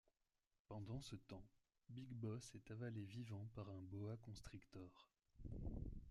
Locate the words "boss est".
2.09-2.71